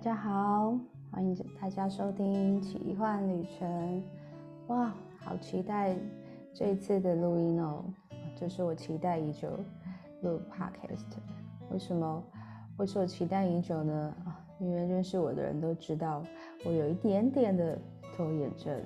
[0.00, 0.78] 大家好，
[1.10, 4.02] 欢迎大家收听奇幻旅程。
[4.68, 5.94] 哇，好期待
[6.54, 7.84] 这一次的录音哦！
[8.34, 9.50] 这是我期待已久
[10.22, 11.04] 录 podcast。
[11.70, 12.24] 为什么？
[12.78, 14.14] 为什么期待已久呢？
[14.24, 16.24] 啊，因为认识我的人都知道
[16.64, 17.78] 我有一点点的
[18.16, 18.82] 拖延症。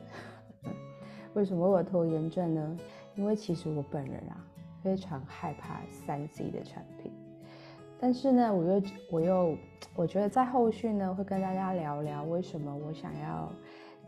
[1.35, 2.77] 为什么我拖延症呢？
[3.15, 4.45] 因为其实我本人啊，
[4.83, 7.13] 非常害怕三 C 的产品。
[8.01, 9.57] 但是呢，我又我又
[9.97, 13.51] 我觉得在后续呢，会跟大家聊聊为什么我想要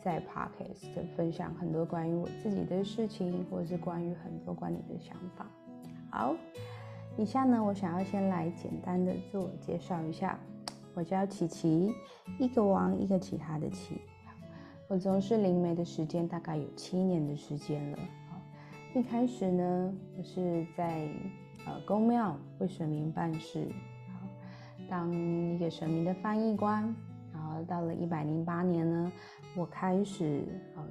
[0.02, 5.47] 在 podcast 分享很多关于我自己的事情，或者是关于很多关于的想法。
[6.11, 6.34] 好，
[7.16, 10.39] 以下呢，我想要先来简单的自我介绍一下，
[10.92, 11.95] 我叫琪琪，
[12.39, 14.00] 一个王一个其他的琪。
[14.89, 17.98] 我从事灵媒的时间大概有七年的时间了。
[18.95, 21.09] 一开始呢，我是在。
[21.66, 23.69] 呃，宫庙为神明办事，
[24.12, 24.27] 好，
[24.88, 26.95] 当一个神明的翻译官。
[27.33, 29.12] 然后到了一百零八年呢，
[29.56, 30.44] 我开始
[30.75, 30.83] 呃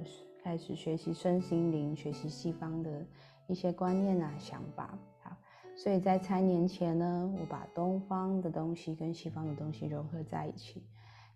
[0.42, 3.04] 开始学习身心灵，学习西方的
[3.46, 4.98] 一些观念啊想法。
[5.22, 5.36] 好，
[5.76, 10.82] 所以在三年前呢，我把东方的东西跟西方的东西融合在一起，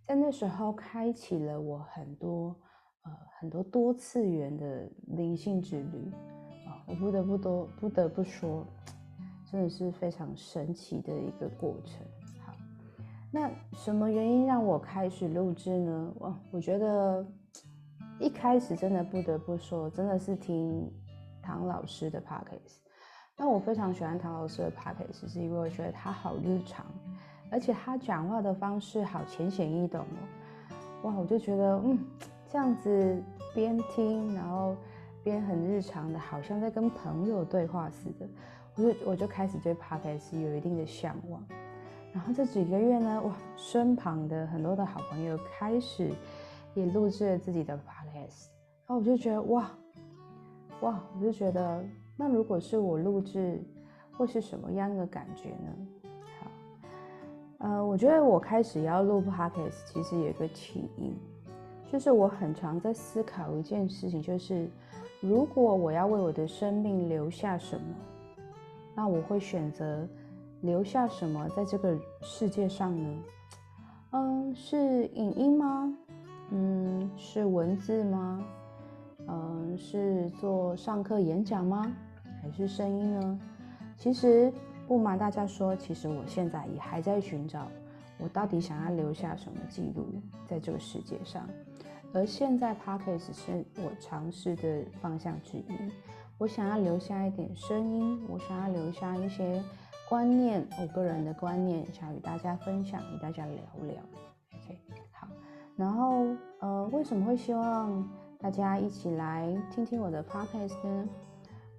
[0.07, 2.55] 在那时候开启了我很多
[3.03, 6.13] 呃很多多次元的灵性之旅
[6.67, 8.67] 啊，我不得不多不得不说。
[9.51, 12.07] 真的是非常神奇的一个过程。
[12.47, 12.55] 好，
[13.33, 16.13] 那什么原因让我开始录制呢？
[16.19, 17.27] 我我觉得
[18.21, 20.89] 一开始真的不得不说，真的是听
[21.43, 22.79] 唐老师的 podcast。
[23.37, 26.87] 那我非常喜欢唐老师的 podcast，是因为我觉得他好日常，
[27.51, 30.79] 而且他讲话的方式好浅显易懂哦。
[31.03, 31.99] 哇，我就觉得嗯，
[32.49, 33.23] 这样子
[33.55, 34.77] 边听，然后
[35.25, 38.29] 边很日常的，好像在跟朋友对话似的。
[38.77, 41.45] 我就我就开始对 podcast 有一定的向往，
[42.13, 46.11] 然后这几个月呢，哇，身旁的很多的好朋友开始
[46.75, 48.47] 也录制了自己的 podcast，
[48.87, 49.71] 然后我就觉得哇
[50.81, 51.85] 哇，我就觉得
[52.17, 53.63] 那如果是我录制，
[54.17, 56.11] 会是什么样的感觉呢？
[56.39, 56.51] 好，
[57.59, 61.15] 呃，我觉得我开始要录 podcast，其实有一个起因，
[61.87, 64.71] 就是我很常在思考一件事情，就是
[65.21, 67.85] 如果我要为我的生命留下什么。
[69.01, 70.07] 那我会选择
[70.61, 73.23] 留下什么在这个世界上呢？
[74.11, 75.97] 嗯，是影音吗？
[76.51, 78.45] 嗯，是文字吗？
[79.27, 81.91] 嗯，是做上课演讲吗？
[82.43, 83.41] 还是声音呢？
[83.97, 84.53] 其实
[84.87, 87.69] 不瞒大家说，其实我现在也还在寻找，
[88.19, 90.05] 我到底想要留下什么记录
[90.47, 91.49] 在这个世界上。
[92.13, 95.65] 而现在 p o d c a s 是我尝试的方向之一。
[96.41, 99.63] 我想要留下一点声音，我想要留下一些
[100.09, 104.03] 观念，我个人的观念，想与大家分享，与大家聊聊。
[104.55, 104.79] OK，
[105.13, 105.29] 好。
[105.77, 106.25] 然后，
[106.61, 108.09] 呃，为什么会希望
[108.39, 111.09] 大家一起来听听我的 Podcast 呢？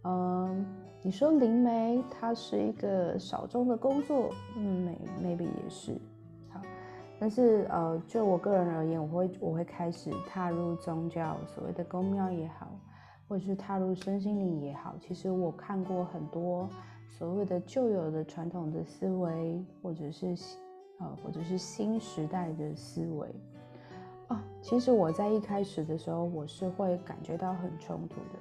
[0.03, 0.63] 嗯，
[1.01, 5.99] 你说灵媒它是一个少众的工作，嗯，maybe 也是。
[6.49, 6.61] 好，
[7.19, 12.67] 但是呃，就我个人而言，我会我会开始踏入宗教，所谓的宫庙也好。
[13.31, 16.67] 或者是踏入身心灵也好，其实我看过很多
[17.07, 20.35] 所谓的旧有的传统的思维，或者是
[20.99, 23.29] 呃，或者是新时代的思维
[24.27, 24.37] 哦。
[24.61, 28.39] 其实我在一开始的时候，我是会感觉到很冲突的。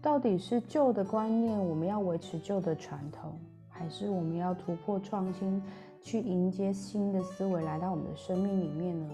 [0.00, 3.36] 到底是旧的观念，我们要维持旧的传统，
[3.68, 5.60] 还是我们要突破创新，
[6.00, 9.12] 去迎接新的思维来到我们的生命里面呢？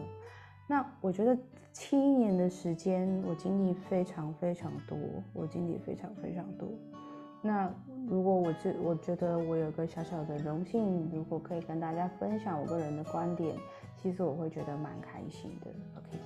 [0.69, 1.39] 那我觉得
[1.73, 4.99] 七年的时间，我经历非常非常多，
[5.33, 6.69] 我经历非常非常多。
[7.41, 7.73] 那
[8.09, 13.55] 如果我这，我觉得我有个小小的荣幸，如果可以跟大家分享我个人的观点，
[13.97, 15.71] 其实我会觉得蛮开心的。
[15.97, 16.19] OK，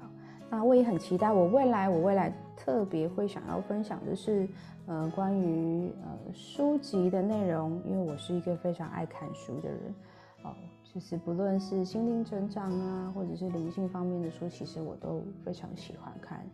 [0.00, 0.08] 好，
[0.50, 4.48] 那我也很期待我未来，我未来特别会想要分享的是，
[4.86, 9.94] 呃，关于呃书籍的内容，因为我是一个非常爱看书的人，
[10.42, 10.52] 哦。
[10.92, 16.44] 就是不论是心灵成长啊，或者是灵性方面的书，其实我都非常喜欢看。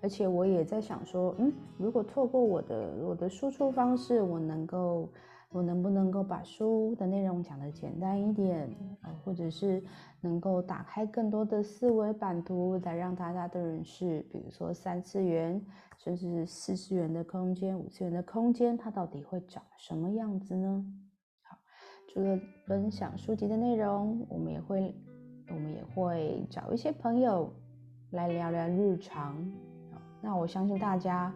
[0.00, 5.08] 而且我也在想说，嗯，如果透过我的我的输出方式，我能够，
[5.50, 8.68] 我能不能够把书的内容讲得简单一点
[9.02, 9.80] 啊，或者是
[10.20, 15.64] 能够打开更多的思维版图，来让大家都认识，比如说三次元，
[15.98, 20.84] 甚至四次元的空间、五次元的空间，它到底会长什么样子呢？
[22.12, 24.94] 除了分享书籍的内容，我们也会，
[25.48, 27.50] 我们也会找一些朋友
[28.10, 29.34] 来聊聊日常。
[30.20, 31.32] 那我相信大家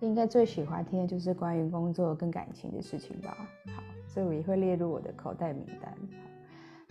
[0.00, 3.36] 应该最喜欢听的就是关于工作跟感情的事情吧。
[3.66, 5.94] 好，所以我也会列入我的口袋名单。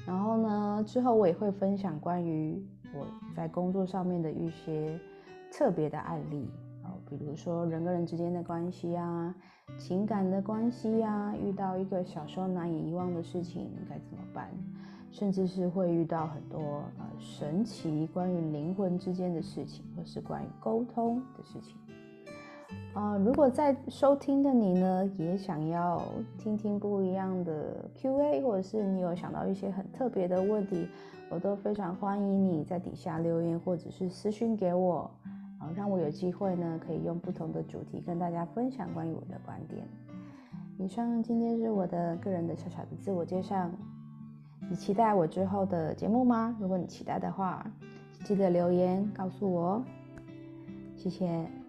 [0.06, 2.64] 然后呢，之后我也会分享关于
[2.94, 5.00] 我在工作上面的一些
[5.52, 6.48] 特别的案例
[6.84, 9.36] 啊，比如说人跟人之间的关系啊，
[9.78, 14.50] 情感的关系啊，遇到一个小时候难以遗忘的事情该怎么办，
[15.12, 16.60] 甚至是会遇到很多
[16.98, 21.76] 呃神奇关于灵魂之间的事情，或是关于沟通的事情。
[22.94, 26.02] 啊，如果在收听的你呢，也想要
[26.38, 30.88] 听听不一样的 Q&A，或者是你有想到一些很特别的问题，
[31.30, 35.12] 我都非常欢迎你在底下留言或者是私讯给我，
[35.74, 39.88] 让我有机会呢，可以用不同的主题跟大家分享关于我的观点。
[40.78, 43.70] 以上今天是我的个人的小小的自我介绍，
[44.70, 46.56] 你期待我之后的节目吗？
[46.60, 47.66] 如果你期待的话，
[48.24, 49.84] 记得留言告诉我，
[50.96, 51.65] 谢谢。